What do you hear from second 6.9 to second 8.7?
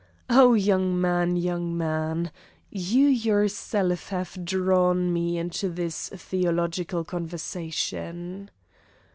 conversation."